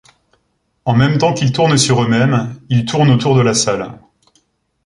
En 0.85 0.95
même 0.95 1.19
temps 1.19 1.31
qu’ils 1.31 1.51
tournent 1.51 1.77
sur 1.77 2.01
eux-mêmes, 2.01 2.59
ils 2.69 2.85
tournent 2.85 3.11
autour 3.11 3.35
de 3.35 3.41
la 3.41 3.53
salle. 3.53 3.99